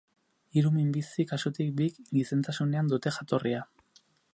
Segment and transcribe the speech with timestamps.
[0.55, 3.67] Hiru minbizi-kasutik bik gizentasunean dute jatorria.